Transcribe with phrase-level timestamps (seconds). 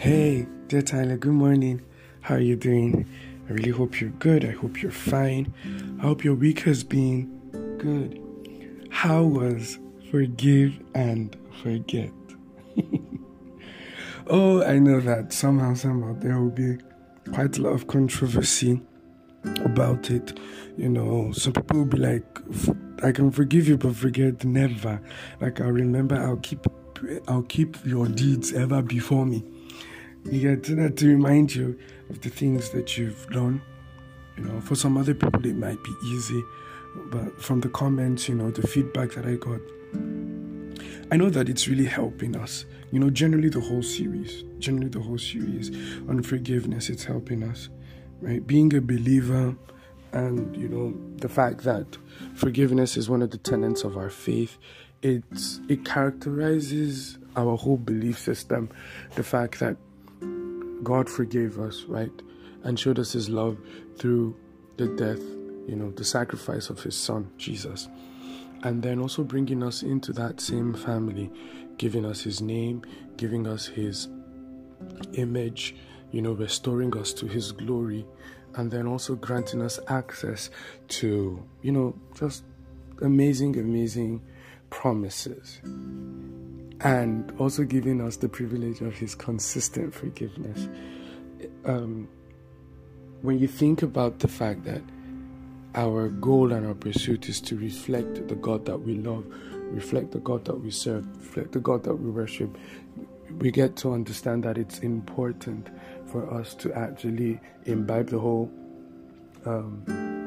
[0.00, 1.82] Hey, dear Tyler, good morning.
[2.22, 3.06] How are you doing?
[3.46, 4.46] I really hope you're good.
[4.46, 5.52] I hope you're fine.
[5.98, 7.26] I hope your week has been
[7.76, 8.18] good.
[8.88, 9.78] How was
[10.10, 12.12] forgive and forget?
[14.26, 16.78] oh, I know that somehow, somehow there will be
[17.34, 18.80] quite a lot of controversy
[19.66, 20.40] about it.
[20.78, 22.24] You know, some people will be like,
[23.02, 24.98] I can forgive you, but forget never.
[25.42, 26.66] Like I remember, I'll keep,
[27.28, 29.44] I'll keep your deeds ever before me.
[30.24, 33.62] You get to that to remind you of the things that you've done.
[34.36, 36.42] You know, for some other people it might be easy,
[37.10, 39.60] but from the comments, you know, the feedback that I got,
[41.12, 42.64] I know that it's really helping us.
[42.92, 45.70] You know, generally the whole series, generally the whole series
[46.08, 47.68] on forgiveness, it's helping us,
[48.20, 48.46] right?
[48.46, 49.54] Being a believer
[50.12, 51.86] and, you know, the fact that
[52.34, 54.58] forgiveness is one of the tenets of our faith,
[55.02, 58.70] it's, it characterizes our whole belief system.
[59.14, 59.76] The fact that
[60.82, 62.12] God forgave us, right?
[62.62, 63.58] And showed us his love
[63.96, 64.36] through
[64.76, 65.20] the death,
[65.66, 67.88] you know, the sacrifice of his son, Jesus.
[68.62, 71.30] And then also bringing us into that same family,
[71.78, 72.82] giving us his name,
[73.16, 74.08] giving us his
[75.14, 75.74] image,
[76.12, 78.06] you know, restoring us to his glory,
[78.54, 80.50] and then also granting us access
[80.88, 82.44] to, you know, just
[83.00, 84.20] amazing, amazing
[84.70, 85.60] promises.
[86.80, 90.68] And also giving us the privilege of his consistent forgiveness.
[91.64, 92.08] Um,
[93.22, 94.82] when you think about the fact that
[95.74, 99.26] our goal and our pursuit is to reflect the God that we love,
[99.72, 102.56] reflect the God that we serve, reflect the God that we worship,
[103.38, 105.68] we get to understand that it's important
[106.06, 108.50] for us to actually imbibe the whole
[109.46, 110.19] um,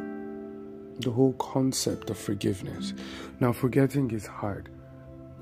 [1.00, 2.94] the whole concept of forgiveness.
[3.40, 4.70] Now, forgetting is hard,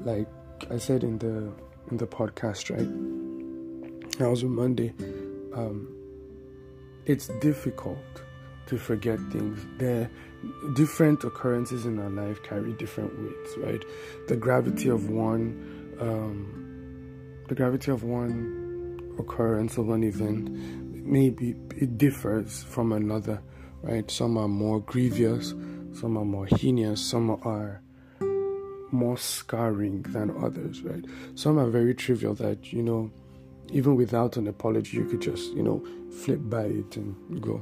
[0.04, 0.28] like
[0.70, 1.52] I said in the
[1.90, 4.18] in the podcast, right?
[4.18, 4.94] That was on Monday.
[5.54, 5.88] Um,
[7.06, 8.22] it's difficult
[8.68, 9.60] to forget things.
[9.78, 10.10] The
[10.76, 13.84] different occurrences in our life carry different weights, right?
[14.28, 20.50] The gravity of one, um, the gravity of one occurrence of one event,
[21.06, 23.42] maybe it differs from another,
[23.84, 24.10] right?
[24.10, 25.50] Some are more grievous,
[25.94, 27.82] some are more heinous, some are
[28.92, 31.06] more scarring than others, right?
[31.36, 33.12] Some are very trivial that, you know,
[33.72, 37.62] even without an apology, you could just, you know, flip by it and go.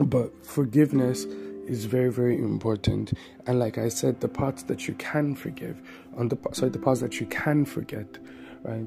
[0.00, 1.24] But forgiveness
[1.66, 3.12] is very, very important.
[3.46, 5.80] And like I said, the parts that you can forgive,
[6.16, 8.18] on the sorry, the parts that you can forget,
[8.62, 8.86] right?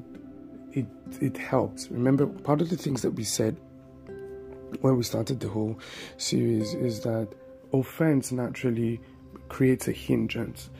[0.72, 0.86] It
[1.20, 1.90] it helps.
[1.90, 3.56] Remember, part of the things that we said
[4.80, 5.78] when we started the whole
[6.16, 7.28] series is that
[7.72, 9.00] offense naturally
[9.48, 10.70] creates a hindrance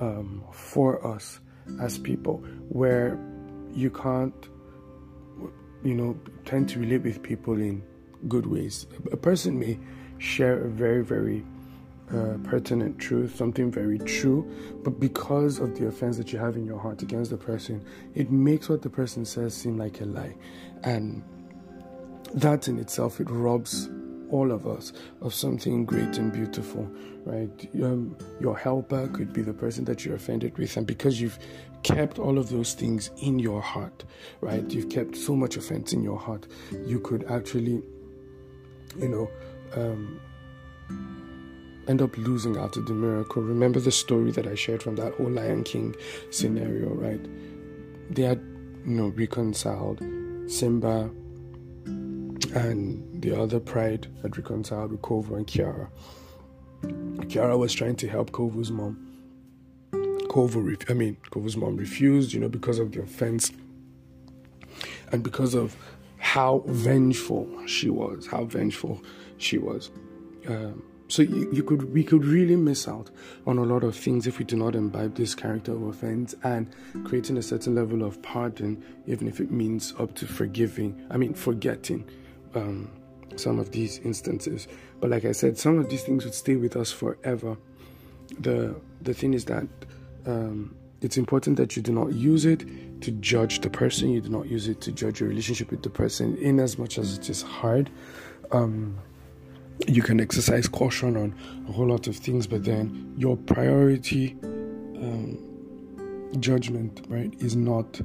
[0.00, 1.40] um, for us
[1.80, 2.38] as people,
[2.68, 3.18] where
[3.72, 4.48] you can't,
[5.84, 7.82] you know, tend to relate with people in
[8.28, 8.86] good ways.
[9.12, 9.78] A person may
[10.18, 11.44] share a very, very
[12.10, 14.50] uh, pertinent truth, something very true,
[14.82, 17.84] but because of the offense that you have in your heart against the person,
[18.14, 20.34] it makes what the person says seem like a lie.
[20.82, 21.22] And
[22.34, 23.88] that in itself, it robs
[24.30, 24.92] all of us
[25.22, 26.88] of something great and beautiful,
[27.24, 27.50] right?
[27.82, 31.38] Um, your helper could be the person that you're offended with, and because you've
[31.82, 34.04] kept all of those things in your heart,
[34.40, 34.68] right?
[34.70, 36.46] You've kept so much offense in your heart,
[36.86, 37.82] you could actually,
[38.98, 39.30] you know,
[39.74, 40.20] um,
[41.88, 43.42] end up losing out to the miracle.
[43.42, 45.96] Remember the story that I shared from that whole Lion King
[46.30, 47.20] scenario, right?
[48.10, 48.40] They had,
[48.86, 50.02] you know, reconciled.
[50.46, 51.10] Simba
[52.54, 55.88] and the other pride had reconciled with Kovu and Kiara.
[57.28, 59.06] Kiara was trying to help Kovu's mom.
[59.92, 63.50] Kovu, I mean, Kovu's mom refused, you know, because of the offense
[65.12, 65.76] and because of
[66.18, 69.02] how vengeful she was, how vengeful
[69.38, 69.90] she was.
[70.46, 73.10] Um, so you, you, could we could really miss out
[73.46, 76.72] on a lot of things if we do not imbibe this character of offense and
[77.04, 81.04] creating a certain level of pardon, even if it means up to forgiving.
[81.10, 82.08] I mean, forgetting
[82.54, 82.90] um,
[83.36, 84.68] some of these instances.
[85.00, 87.56] But like I said, some of these things would stay with us forever.
[88.38, 89.66] The the thing is that
[90.26, 94.10] um, it's important that you do not use it to judge the person.
[94.10, 96.36] You do not use it to judge your relationship with the person.
[96.36, 97.90] In as much as it is hard.
[98.52, 98.98] Um,
[99.86, 101.34] you can exercise caution on
[101.68, 105.38] a whole lot of things, but then your priority um,
[106.38, 108.00] judgment, right, is not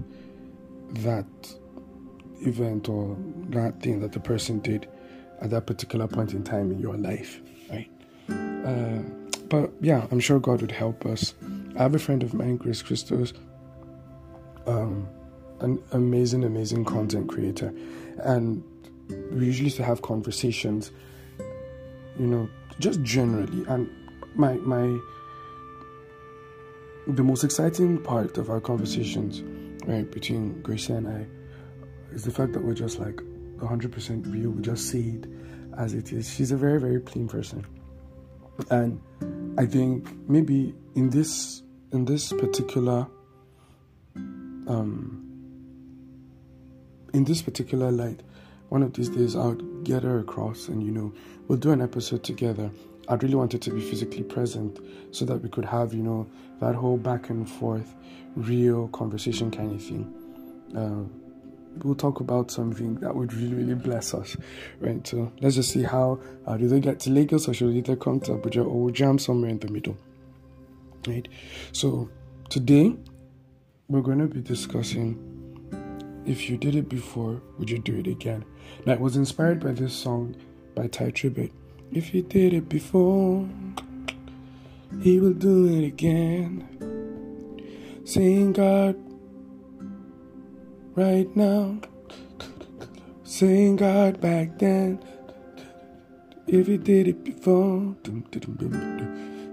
[0.90, 1.26] that
[2.42, 3.18] event or
[3.50, 4.88] that thing that the person did
[5.42, 7.90] at that particular point in time in your life, right?
[8.30, 9.02] Uh,
[9.50, 11.34] but yeah, I'm sure God would help us.
[11.78, 13.34] I have a friend of mine, Grace Christos.
[14.66, 15.08] Um,
[15.62, 17.74] an amazing, amazing content creator,
[18.20, 18.64] and
[19.32, 20.92] we usually used to have conversations,
[22.20, 22.50] you know,
[22.80, 23.64] just generally.
[23.68, 23.90] And
[24.36, 25.00] my my
[27.08, 29.44] the most exciting part of our conversations,
[29.86, 31.26] right, between Gracie and I,
[32.14, 33.22] is the fact that we're just like
[33.58, 34.52] 100% real.
[34.52, 35.28] We just see it
[35.78, 36.30] as it is.
[36.30, 37.66] She's a very, very plain person,
[38.70, 39.02] and
[39.58, 43.08] I think maybe in this in this particular
[44.68, 45.22] um
[47.14, 48.22] in this particular light,
[48.70, 51.14] one of these days I'll get her across and you know
[51.48, 52.70] we'll do an episode together.
[53.08, 54.80] I'd really wanted to be physically present
[55.12, 56.28] so that we could have, you know,
[56.60, 57.94] that whole back and forth,
[58.36, 60.12] real conversation kind of thing.
[60.76, 61.25] Uh,
[61.84, 64.36] we'll talk about something that would really, really bless us,
[64.80, 65.06] right?
[65.06, 67.96] So let's just see how uh, do they get to Lagos or should we either
[67.96, 69.98] come to Abuja or we'll jam somewhere in the middle,
[71.08, 71.28] right?
[71.72, 72.10] So
[72.50, 72.96] today
[73.88, 75.20] we're going to be discussing
[76.26, 78.44] if you did it before, would you do it again?
[78.86, 80.36] Now, it was inspired by this song
[80.74, 81.52] by Tye Tribbett.
[81.92, 83.48] If you did it before,
[85.02, 86.68] he will do it again.
[88.06, 88.96] Saying God
[90.96, 91.78] right now.
[93.24, 95.04] Saying God back then.
[96.48, 97.96] If he did it before,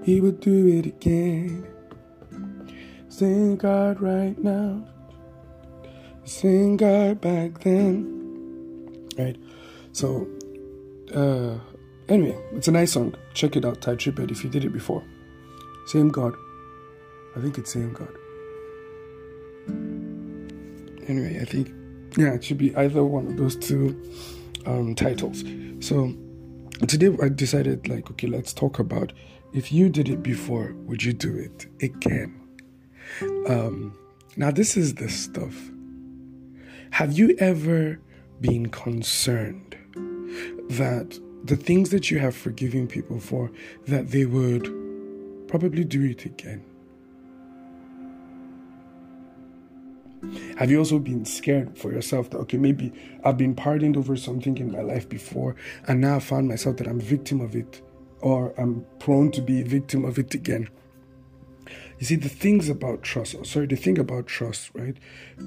[0.05, 1.67] he would do it again.
[3.09, 4.87] Saying God right now.
[6.25, 9.09] Saying God back then.
[9.19, 9.37] Right?
[9.93, 10.29] So,
[11.15, 11.59] uh,
[12.09, 13.15] anyway, it's a nice song.
[13.35, 15.03] Check it out, Tye Tribbett, if you did it before.
[15.87, 16.35] Same God.
[17.37, 18.15] I think it's same God.
[21.09, 21.73] Anyway, I think,
[22.17, 24.01] yeah, it should be either one of those two
[24.67, 25.45] um, titles.
[25.81, 26.15] So,
[26.87, 29.13] today I decided, like, okay, let's talk about
[29.53, 32.39] if you did it before, would you do it again?
[33.49, 33.99] Um,
[34.37, 35.55] now, this is the stuff.
[36.91, 37.99] Have you ever
[38.41, 39.77] been concerned
[40.71, 43.51] that the things that you have forgiven people for,
[43.87, 44.65] that they would
[45.49, 46.65] probably do it again.
[50.57, 52.93] Have you also been scared for yourself that, okay, maybe
[53.25, 55.57] I've been pardoned over something in my life before,
[55.89, 57.83] and now I found myself that I'm a victim of it,
[58.21, 60.69] or I'm prone to be a victim of it again?
[61.99, 64.97] You see, the things about trust, sorry, the thing about trust, right,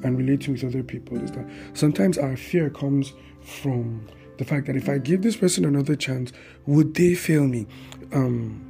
[0.03, 4.07] and relating with other people is that sometimes our fear comes from
[4.37, 6.33] the fact that if I give this person another chance,
[6.65, 7.67] would they fail me?
[8.11, 8.61] Um,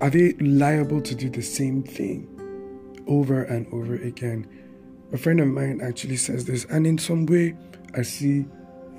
[0.00, 2.28] are they liable to do the same thing
[3.06, 4.46] over and over again?
[5.12, 7.54] A friend of mine actually says this, and in some way,
[7.94, 8.46] I see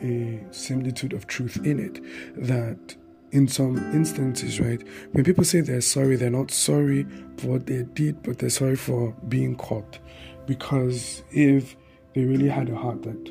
[0.02, 2.02] a similitude of truth in it
[2.38, 2.96] that
[3.32, 4.82] in some instances, right,
[5.12, 7.06] when people say they're sorry, they're not sorry
[7.38, 10.00] for what they did, but they're sorry for being caught.
[10.46, 11.76] Because if
[12.14, 13.30] they really had a heart that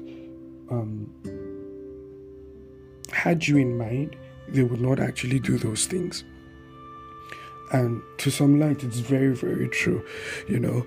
[0.71, 1.11] um,
[3.13, 4.17] had you in mind,
[4.49, 6.25] they would not actually do those things.
[7.73, 10.05] And to some light, it's very, very true,
[10.49, 10.87] you know.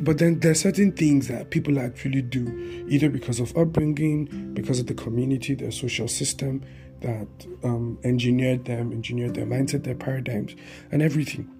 [0.00, 4.78] But then there are certain things that people actually do, either because of upbringing, because
[4.78, 6.62] of the community, their social system,
[7.00, 7.28] that
[7.64, 10.54] um, engineered them, engineered their mindset, their paradigms,
[10.90, 11.50] and everything.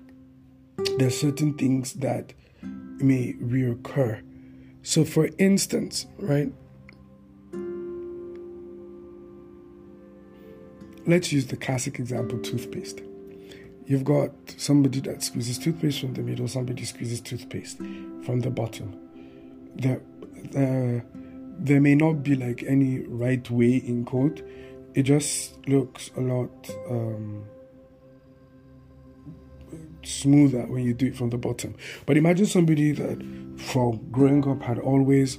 [0.98, 4.22] There are certain things that may reoccur.
[4.82, 6.52] So, for instance, right?
[11.06, 13.00] Let's use the classic example toothpaste.
[13.86, 17.78] You've got somebody that squeezes toothpaste from the middle, somebody squeezes toothpaste
[18.24, 18.98] from the bottom.
[19.76, 20.02] There,
[20.50, 24.42] there, may not be like any right way in quote,
[24.94, 27.44] it just looks a lot um,
[30.02, 31.76] smoother when you do it from the bottom.
[32.06, 33.24] But imagine somebody that,
[33.56, 35.38] from growing up, had always,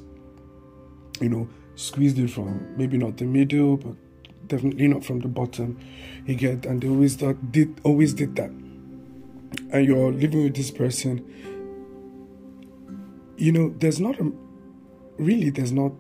[1.20, 3.96] you know, squeezed it from maybe not the middle, but
[4.48, 5.80] definitely not from the bottom.
[6.26, 8.50] You get, and they always thought, did always did that.
[8.50, 11.24] And you're living with this person.
[13.38, 14.32] You know, there's not a
[15.18, 15.94] really there's not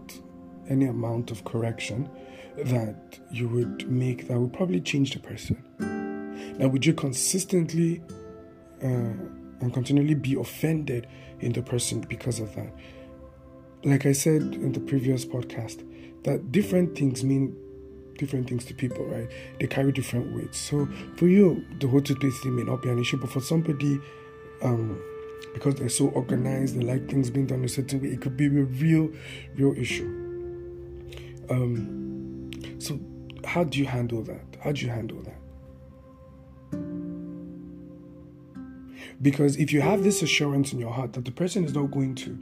[0.69, 2.09] any amount of correction
[2.57, 5.63] that you would make that would probably change the person?
[6.57, 8.01] Now, would you consistently
[8.81, 9.13] uh,
[9.59, 11.07] and continually be offended
[11.39, 12.73] in the person because of that?
[13.83, 15.83] Like I said in the previous podcast,
[16.23, 17.55] that different things mean
[18.17, 19.29] different things to people, right?
[19.59, 20.57] They carry different weights.
[20.57, 23.99] So for you, the whole toothpaste thing may not be an issue, but for somebody,
[24.61, 25.01] um,
[25.53, 28.47] because they're so organized, they like things being done a certain way, it could be
[28.47, 29.11] a real,
[29.55, 30.05] real issue.
[31.49, 32.99] Um, so,
[33.45, 34.43] how do you handle that?
[34.59, 35.37] How do you handle that?
[39.21, 42.15] Because if you have this assurance in your heart that the person is not going
[42.15, 42.37] to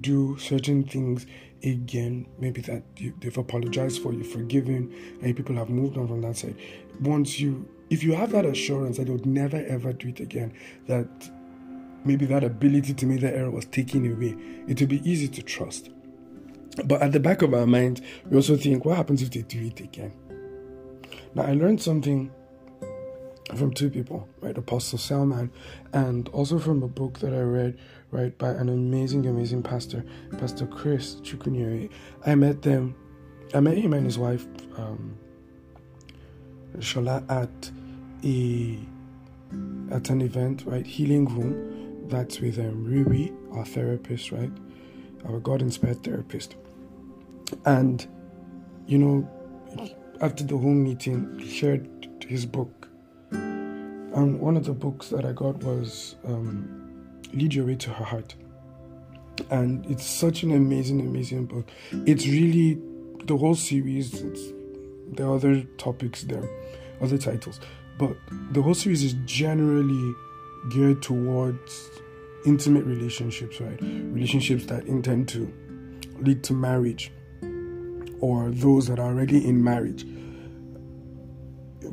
[0.00, 1.26] do certain things
[1.62, 2.82] again, maybe that
[3.20, 6.56] they've apologized for, you forgiven, and people have moved on from that side.
[7.00, 10.52] Once you, if you have that assurance that would never ever do it again,
[10.86, 11.08] that
[12.04, 14.36] maybe that ability to make that error was taken away,
[14.68, 15.90] it will be easy to trust.
[16.84, 19.66] But at the back of our mind, we also think, what happens if they do
[19.66, 20.12] it again?
[21.34, 22.30] Now, I learned something
[23.54, 24.56] from two people, right?
[24.56, 25.50] Apostle Selman,
[25.92, 27.78] and also from a book that I read,
[28.10, 30.04] right, by an amazing, amazing pastor,
[30.38, 31.90] Pastor Chris Chukwunyere.
[32.24, 32.94] I met them,
[33.54, 34.46] I met him and his wife,
[34.76, 35.16] um,
[36.78, 37.70] Shola, at
[38.24, 38.78] a
[39.94, 40.86] at an event, right?
[40.86, 42.08] Healing room.
[42.08, 44.50] That's with um, Rui, our therapist, right?
[45.28, 46.56] Our God-inspired therapist.
[47.64, 48.06] And
[48.86, 51.88] you know, after the whole meeting, he shared
[52.28, 52.86] his book
[54.16, 56.85] and one of the books that I got was um,
[57.36, 58.34] Lead Your Way to Her Heart.
[59.50, 61.68] And it's such an amazing, amazing book.
[62.06, 62.80] It's really
[63.24, 64.24] the whole series,
[65.12, 66.48] there are other topics there,
[67.00, 67.60] other titles,
[67.98, 68.16] but
[68.52, 70.14] the whole series is generally
[70.70, 71.90] geared towards
[72.46, 73.78] intimate relationships, right?
[73.80, 75.52] Relationships that intend to
[76.20, 77.12] lead to marriage
[78.20, 80.06] or those that are already in marriage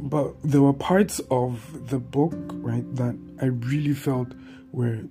[0.04, 4.30] but there were parts of the book, right, that I really felt
[4.72, 5.04] were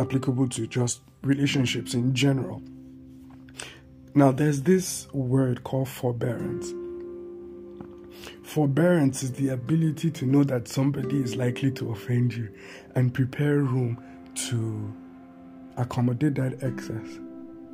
[0.00, 2.62] applicable to just relationships in general.
[4.14, 6.72] Now, there's this word called forbearance.
[8.42, 12.48] Forbearance is the ability to know that somebody is likely to offend you
[12.94, 14.02] and prepare room
[14.48, 14.94] to
[15.76, 17.18] accommodate that excess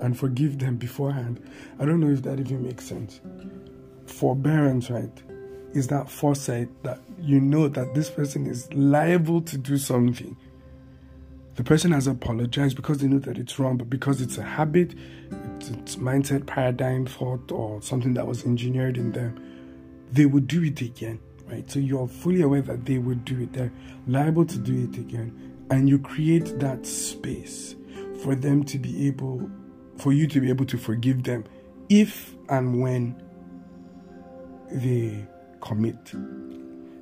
[0.00, 1.40] and forgive them beforehand.
[1.78, 3.20] I don't know if that even makes sense.
[4.06, 5.22] Forbearance, right?
[5.74, 10.36] is that foresight that you know that this person is liable to do something.
[11.54, 14.94] The person has apologized because they know that it's wrong, but because it's a habit,
[15.56, 19.38] it's, it's mindset, paradigm, thought, or something that was engineered in them,
[20.10, 21.70] they would do it again, right?
[21.70, 23.52] So you're fully aware that they would do it.
[23.52, 23.72] They're
[24.06, 25.66] liable to do it again.
[25.70, 27.74] And you create that space
[28.22, 29.50] for them to be able,
[29.98, 31.44] for you to be able to forgive them
[31.90, 33.22] if and when
[34.70, 35.26] they
[35.60, 36.12] commit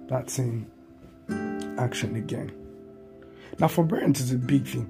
[0.09, 0.71] that same
[1.78, 2.60] action again.
[3.59, 4.88] Now, forbearance is a big thing,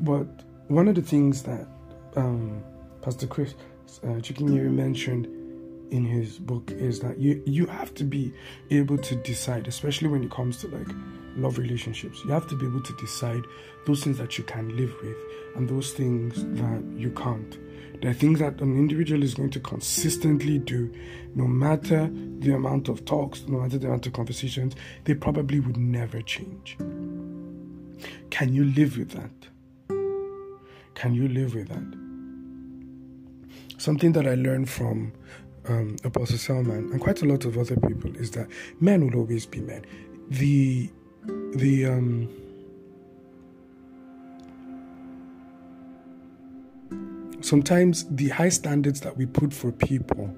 [0.00, 0.26] but
[0.68, 1.66] one of the things that
[2.16, 2.62] um,
[3.02, 3.54] Pastor Chris
[4.02, 5.26] uh, mentioned
[5.90, 8.32] in his book is that you you have to be
[8.70, 10.88] able to decide, especially when it comes to like
[11.36, 12.22] love relationships.
[12.24, 13.42] You have to be able to decide
[13.86, 15.16] those things that you can live with
[15.56, 17.58] and those things that you can't.
[18.00, 20.92] There are things that an individual is going to consistently do,
[21.34, 24.74] no matter the amount of talks, no matter the amount of conversations,
[25.04, 26.76] they probably would never change.
[28.30, 29.30] Can you live with that?
[30.94, 31.98] Can you live with that?
[33.80, 35.12] Something that I learned from
[35.68, 38.48] um, Apostle Selman and quite a lot of other people is that
[38.80, 39.84] men will always be men.
[40.30, 40.90] The
[41.54, 42.28] the um,
[47.40, 50.34] sometimes the high standards that we put for people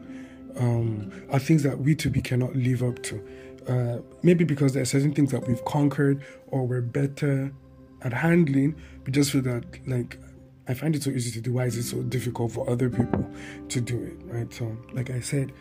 [0.56, 3.26] um, are things that we to be cannot live up to.
[3.68, 7.52] Uh, maybe because there are certain things that we've conquered or we're better
[8.02, 10.18] at handling, but just feel that, like,
[10.68, 11.54] I find it so easy to do.
[11.54, 13.28] Why is it so difficult for other people
[13.68, 14.52] to do it, right?
[14.52, 15.52] So, like I said,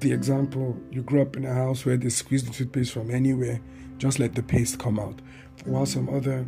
[0.00, 3.60] the example you grew up in a house where they squeeze the toothpaste from anywhere,
[3.98, 5.20] just let the paste come out.
[5.66, 6.46] While some other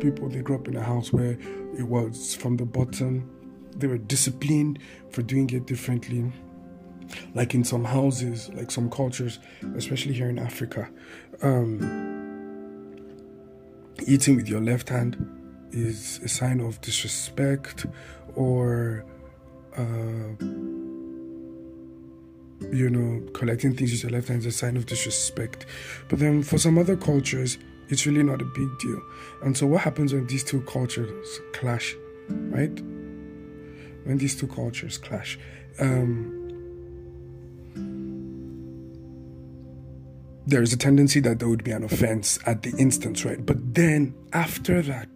[0.00, 1.38] people they grew up in a house where
[1.76, 3.28] it was from the bottom.
[3.76, 4.78] They were disciplined
[5.10, 6.32] for doing it differently.
[7.34, 9.38] Like in some houses, like some cultures,
[9.76, 10.90] especially here in Africa,
[11.42, 12.17] um,
[14.08, 15.16] eating with your left hand
[15.70, 17.84] is a sign of disrespect
[18.34, 19.04] or,
[19.76, 19.82] uh,
[22.72, 25.66] you know, collecting things with your left hand is a sign of disrespect.
[26.08, 27.58] But then for some other cultures,
[27.90, 29.00] it's really not a big deal.
[29.42, 31.94] And so, what happens when these two cultures clash,
[32.28, 32.80] right?
[34.04, 35.38] When these two cultures clash,
[35.78, 36.37] um,
[40.48, 43.44] there is a tendency that there would be an offense at the instance, right?
[43.44, 45.08] But then after that,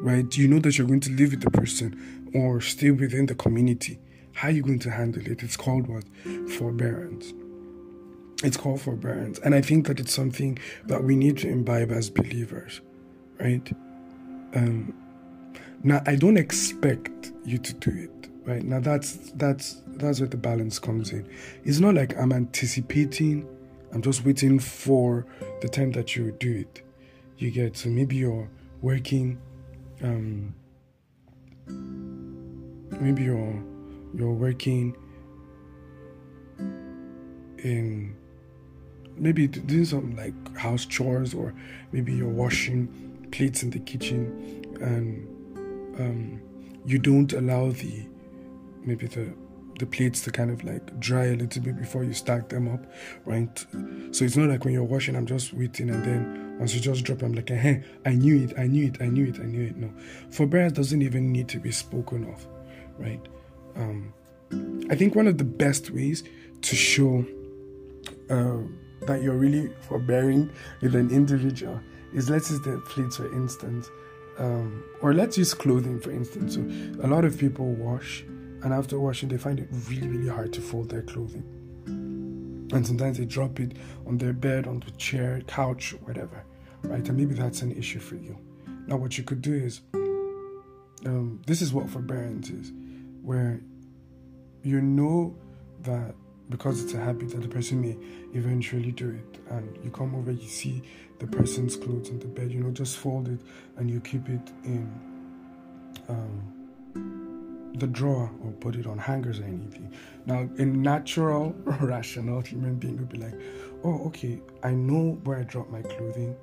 [0.00, 3.34] right, you know that you're going to live with the person or stay within the
[3.34, 3.98] community.
[4.32, 5.42] How are you going to handle it?
[5.42, 6.04] It's called what?
[6.50, 7.32] Forbearance
[8.44, 9.38] it's called forbearance.
[9.40, 12.80] And I think that it's something that we need to imbibe as believers,
[13.40, 13.70] right?
[14.54, 14.94] Um,
[15.82, 18.62] now, I don't expect you to do it, right?
[18.62, 21.28] Now, that's that's that's where the balance comes in.
[21.64, 23.48] It's not like I'm anticipating.
[23.96, 25.24] I'm just waiting for
[25.62, 26.82] the time that you do it.
[27.38, 28.46] You get so maybe you're
[28.82, 29.40] working,
[30.02, 30.54] um,
[33.00, 33.64] maybe you're
[34.14, 34.94] you're working
[36.58, 38.14] in
[39.16, 41.54] maybe doing some like house chores or
[41.90, 45.26] maybe you're washing plates in the kitchen and
[45.98, 46.42] um,
[46.84, 48.06] you don't allow the
[48.84, 49.32] maybe the
[49.78, 52.84] the plates to kind of like dry a little bit before you stack them up,
[53.24, 53.66] right?
[54.12, 57.04] So it's not like when you're washing, I'm just waiting and then once you just
[57.04, 59.66] drop, I'm like, hey, I knew it, I knew it, I knew it, I knew
[59.66, 59.76] it.
[59.76, 59.90] No,
[60.30, 62.46] forbearance doesn't even need to be spoken of,
[62.98, 63.20] right?
[63.76, 64.14] Um,
[64.90, 66.24] I think one of the best ways
[66.62, 67.26] to show
[68.30, 68.58] uh,
[69.06, 71.78] that you're really forbearing with an individual
[72.14, 73.90] is let's use the plates for instance,
[74.38, 76.54] um, or let's use clothing for instance.
[76.54, 76.60] So
[77.04, 78.24] a lot of people wash,
[78.62, 81.44] and after washing, they find it really, really hard to fold their clothing.
[82.72, 86.44] And sometimes they drop it on their bed, on the chair, couch, whatever,
[86.82, 87.06] right?
[87.06, 88.36] And maybe that's an issue for you.
[88.86, 89.80] Now, what you could do is
[91.04, 92.72] um, this is what forbearance is,
[93.22, 93.60] where
[94.62, 95.36] you know
[95.82, 96.14] that
[96.48, 97.96] because it's a habit that the person may
[98.38, 100.82] eventually do it and you come over you see
[101.18, 103.40] the person's clothes on the bed you know just fold it
[103.76, 104.88] and you keep it in
[106.08, 107.25] um,
[107.76, 109.92] the drawer or put it on hangers or anything.
[110.26, 113.34] Now a natural rational human being would be like
[113.84, 116.34] oh okay i know where i dropped my clothing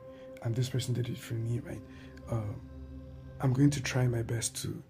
[0.44, 1.82] and this person did it for me right?
[2.32, 2.54] Uh,
[3.42, 4.82] i'm going to try my best to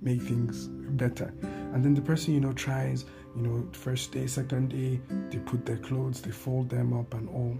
[0.00, 1.32] make things better.
[1.42, 3.04] And then the person you know tries
[3.36, 5.00] you know, first day, second day,
[5.30, 7.58] they put their clothes, they fold them up and all.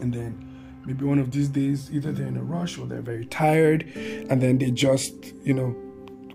[0.00, 3.26] And then maybe one of these days, either they're in a rush or they're very
[3.26, 5.74] tired, and then they just, you know,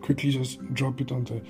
[0.03, 1.41] quickly just drop it onto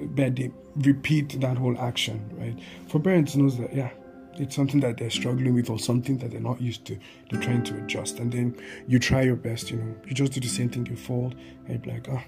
[0.00, 0.36] bed.
[0.36, 2.58] They repeat that whole action, right?
[2.88, 3.90] Forbearance knows that, yeah,
[4.34, 6.98] it's something that they're struggling with or something that they're not used to.
[7.30, 8.18] They're trying to adjust.
[8.18, 10.96] And then you try your best, you know, you just do the same thing, you
[10.96, 11.36] fold,
[11.68, 12.22] and you're like, oh,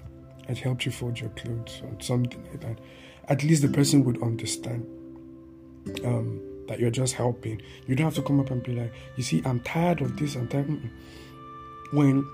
[0.49, 2.79] i helped you fold your clothes or something like that
[3.27, 4.85] at least the person would understand
[6.05, 7.61] um, that you're just helping.
[7.85, 10.35] You don't have to come up and be like, you see, I'm tired of this
[10.35, 10.65] and that.
[11.91, 12.27] When,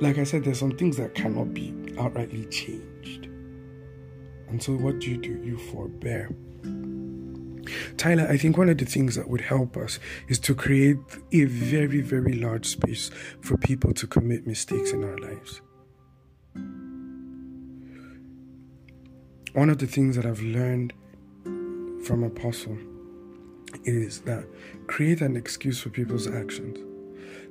[0.00, 3.26] like I said, there's some things that cannot be outrightly changed.
[4.48, 5.40] And so, what do you do?
[5.42, 6.30] You forbear.
[7.96, 10.96] Tyler, I think one of the things that would help us is to create
[11.32, 13.10] a very, very large space
[13.42, 15.60] for people to commit mistakes in our lives.
[19.52, 20.92] one of the things that I've learned
[22.04, 22.78] from Apostle
[23.84, 24.44] is that
[24.86, 26.78] create an excuse for people's actions.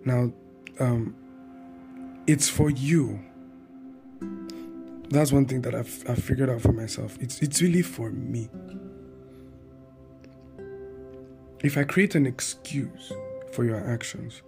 [0.06, 0.32] Now,
[0.80, 1.16] um,
[2.30, 3.20] it's for you.
[5.10, 7.18] That's one thing that I've, I've figured out for myself.
[7.20, 8.48] It's it's really for me.
[11.64, 13.12] If I create an excuse
[13.52, 14.44] for your actions,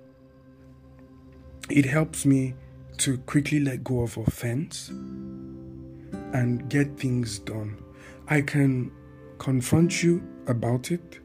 [1.71, 2.53] it helps me
[2.97, 7.83] to quickly let go of offense and get things done.
[8.27, 8.91] I can
[9.39, 11.19] confront you about it,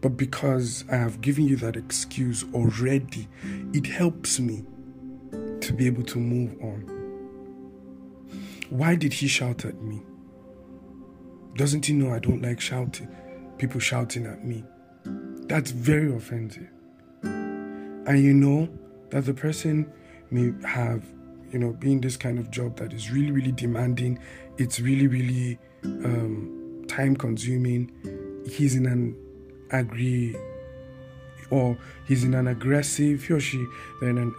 [0.00, 3.28] but because I have given you that excuse already,
[3.74, 4.64] it helps me
[5.62, 6.80] to be able to move on.
[8.70, 10.02] Why did he shout at me?
[11.56, 13.08] Doesn't he know I don't like shouting?
[13.58, 14.64] People shouting at me.
[15.46, 16.68] That's very offensive.
[17.22, 18.68] And you know
[19.10, 19.92] that the person
[20.30, 21.04] may have
[21.52, 24.18] you know, being this kind of job that is really, really demanding,
[24.56, 27.92] it's really, really um, time consuming.
[28.46, 29.16] He's in an
[29.70, 30.34] agree
[31.50, 31.76] or
[32.08, 33.64] he's in an aggressive, he or she,
[34.00, 34.34] they're in an,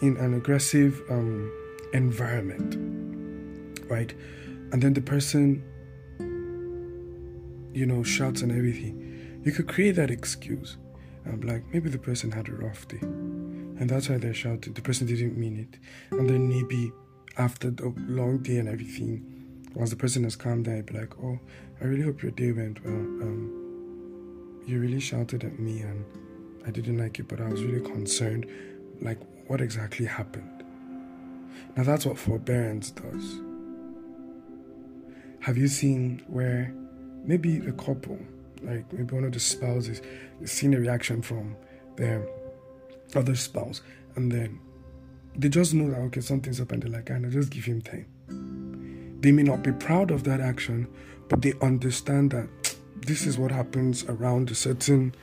[0.00, 1.52] in an aggressive um,
[1.92, 2.76] environment,
[3.90, 4.14] right?
[4.72, 5.62] And then the person,
[7.72, 9.40] you know, shouts and everything.
[9.44, 10.76] You could create that excuse.
[11.26, 13.00] I'm like, maybe the person had a rough day
[13.80, 14.72] and that's why they're shouting.
[14.72, 15.78] The person didn't mean it.
[16.10, 16.92] And then maybe
[17.36, 19.24] after the long day and everything,
[19.74, 21.38] once the person has calmed down, I'd be like, oh,
[21.80, 22.94] I really hope your day went well.
[22.94, 26.04] Um, you really shouted at me and
[26.66, 28.46] I didn't like it, but I was really concerned.
[29.00, 30.62] Like, what exactly happened?
[31.76, 33.40] Now, that's what forbearance does.
[35.40, 36.72] Have you seen where
[37.24, 38.18] maybe a couple,
[38.62, 40.02] like maybe one of the spouses,
[40.44, 41.56] seen a reaction from
[41.96, 42.26] their
[43.14, 43.80] other spouse,
[44.16, 44.60] and then
[45.36, 47.64] they just know that okay, something's up, and they're like, ah, I know, just give
[47.64, 48.06] him time.
[49.20, 50.86] They may not be proud of that action,
[51.28, 52.48] but they understand that
[53.06, 55.14] this is what happens around a certain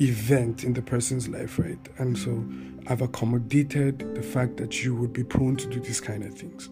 [0.00, 1.78] event in the person's life, right?
[1.98, 2.44] And so
[2.88, 6.68] I've accommodated the fact that you would be prone to do these kind of things.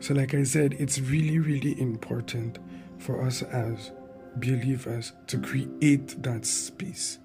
[0.00, 2.58] So, like I said, it's really, really important
[2.98, 3.92] for us as
[4.36, 7.18] believers to create that space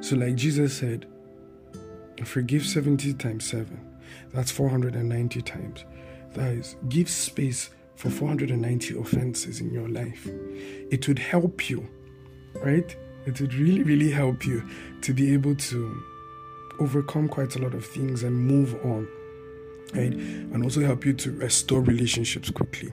[0.00, 1.06] So, like Jesus said,
[2.24, 3.78] forgive 70 times 7.
[4.32, 5.84] That's 490 times.
[6.34, 10.26] That is, give space for 490 offenses in your life.
[10.90, 11.86] It would help you,
[12.54, 12.96] right?
[13.26, 14.62] It would really, really help you
[15.02, 16.02] to be able to
[16.78, 19.06] overcome quite a lot of things and move on,
[19.94, 20.12] right?
[20.12, 22.92] And also help you to restore relationships quickly.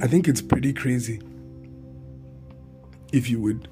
[0.00, 1.20] I think it's pretty crazy
[3.12, 3.68] if you would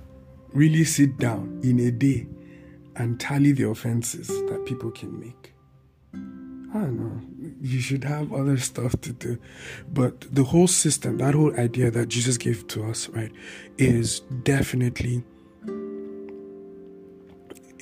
[0.52, 2.26] really sit down in a day
[2.96, 5.51] and tally the offenses that people can make.
[6.74, 7.52] I don't know.
[7.60, 9.38] You should have other stuff to do.
[9.92, 13.30] But the whole system, that whole idea that Jesus gave to us, right,
[13.76, 15.22] is definitely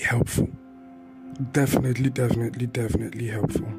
[0.02, 0.48] helpful.
[1.52, 3.72] Definitely, definitely, definitely helpful.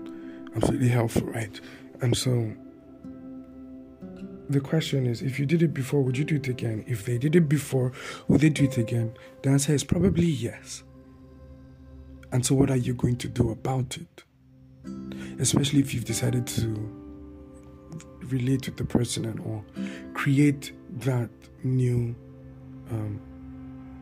[0.56, 1.60] Absolutely helpful, right?
[2.02, 2.54] And so
[4.50, 6.84] the question is if you did it before, would you do it again?
[6.88, 7.92] If they did it before,
[8.28, 9.14] would they do it again?
[9.44, 10.84] The answer is probably yes.
[12.32, 14.24] And so, what are you going to do about it?
[15.40, 16.68] Especially if you've decided to
[18.24, 19.66] relate with the person and all,
[20.14, 21.30] create that
[21.64, 22.16] new
[22.90, 23.20] um,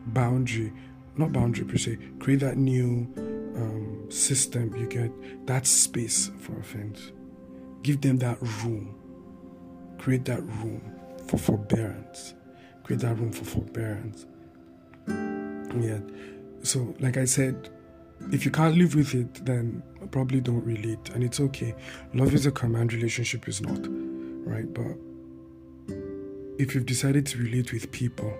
[0.08, 0.72] boundary,
[1.16, 3.12] not boundary per se, create that new
[3.56, 4.74] um, system.
[4.76, 7.12] You get that space for offense.
[7.82, 9.00] Give them that room
[10.00, 10.80] create that room
[11.26, 12.34] for forbearance.
[12.82, 14.26] Create that room for forbearance.
[15.06, 16.00] Yeah.
[16.62, 17.68] So, like I said,
[18.32, 21.10] if you can't live with it, then probably don't relate.
[21.14, 21.74] And it's okay.
[22.14, 23.80] Love is a command, relationship is not.
[24.46, 24.72] Right?
[24.72, 24.96] But
[26.58, 28.32] if you've decided to relate with people,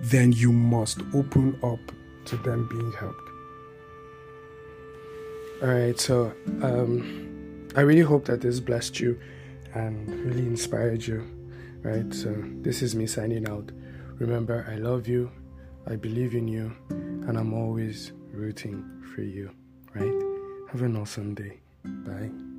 [0.00, 1.80] then you must open up
[2.26, 3.28] to them being helped.
[5.62, 5.98] All right.
[5.98, 9.18] So, um, I really hope that this blessed you
[9.74, 11.26] and really inspired you,
[11.82, 12.12] right?
[12.14, 13.70] So, this is me signing out.
[14.18, 15.30] Remember, I love you,
[15.86, 19.50] I believe in you, and I'm always rooting for you,
[19.94, 20.70] right?
[20.72, 21.60] Have an awesome day.
[21.84, 22.49] Bye.